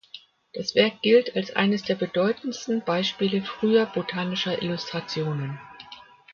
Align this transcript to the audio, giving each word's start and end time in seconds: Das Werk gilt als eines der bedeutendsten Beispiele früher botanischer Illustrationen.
Das 0.53 0.73
Werk 0.73 1.03
gilt 1.03 1.35
als 1.35 1.55
eines 1.55 1.83
der 1.83 1.93
bedeutendsten 1.93 2.83
Beispiele 2.83 3.43
früher 3.43 3.85
botanischer 3.85 4.59
Illustrationen. 4.63 5.59